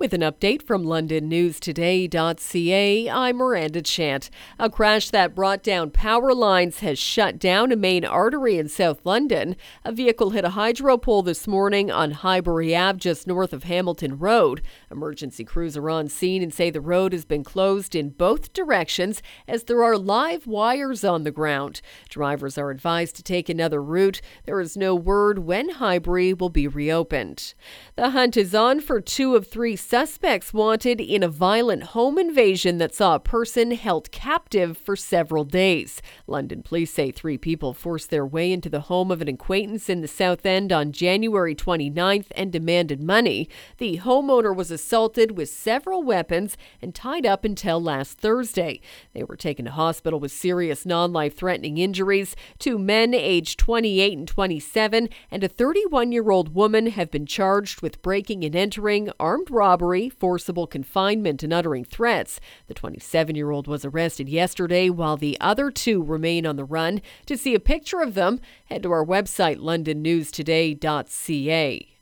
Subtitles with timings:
[0.00, 4.30] With an update from LondonNewsToday.ca, I'm Miranda Chant.
[4.56, 9.04] A crash that brought down power lines has shut down a main artery in South
[9.04, 9.56] London.
[9.84, 14.20] A vehicle hit a hydro pole this morning on Highbury Ave, just north of Hamilton
[14.20, 14.62] Road.
[14.88, 19.20] Emergency crews are on scene and say the road has been closed in both directions
[19.48, 21.80] as there are live wires on the ground.
[22.08, 24.20] Drivers are advised to take another route.
[24.44, 27.54] There is no word when Highbury will be reopened.
[27.96, 32.76] The hunt is on for two of three suspects wanted in a violent home invasion
[32.76, 36.02] that saw a person held captive for several days.
[36.26, 40.02] London police say three people forced their way into the home of an acquaintance in
[40.02, 43.48] the South End on January 29th and demanded money.
[43.78, 48.82] The homeowner was assaulted with several weapons and tied up until last Thursday.
[49.14, 52.36] They were taken to hospital with serious non life threatening injuries.
[52.58, 57.80] Two men aged 28 and 27 and a 31 year old woman have been charged
[57.80, 62.40] with breaking and entering, armed robbery robbery, forcible confinement, and uttering threats.
[62.66, 67.00] The 27 year old was arrested yesterday, while the other two remain on the run.
[67.26, 71.97] To see a picture of them, head to our website, londonnewstoday.ca.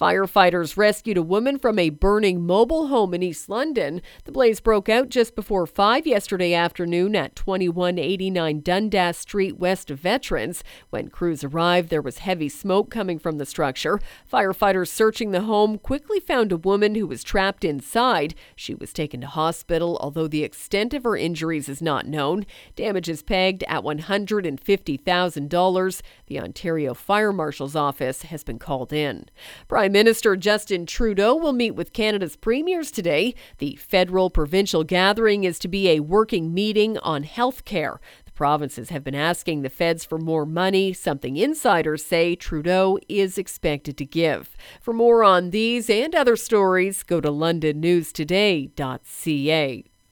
[0.00, 4.00] Firefighters rescued a woman from a burning mobile home in East London.
[4.24, 10.00] The blaze broke out just before 5 yesterday afternoon at 2189 Dundas Street west of
[10.00, 10.64] Veterans.
[10.88, 14.00] When crews arrived, there was heavy smoke coming from the structure.
[14.32, 18.34] Firefighters searching the home quickly found a woman who was trapped inside.
[18.56, 22.46] She was taken to hospital, although the extent of her injuries is not known.
[22.74, 26.02] Damage is pegged at $150,000.
[26.26, 29.26] The Ontario Fire Marshal's office has been called in.
[29.68, 33.34] Prime Prime Minister Justin Trudeau will meet with Canada's premiers today.
[33.58, 38.00] The federal provincial gathering is to be a working meeting on health care.
[38.24, 43.36] The provinces have been asking the feds for more money, something insiders say Trudeau is
[43.36, 44.56] expected to give.
[44.80, 49.89] For more on these and other stories, go to londonnewstoday.ca.